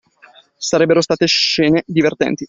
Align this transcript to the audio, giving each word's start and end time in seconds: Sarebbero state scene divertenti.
Sarebbero 0.57 0.99
state 1.03 1.27
scene 1.27 1.83
divertenti. 1.85 2.39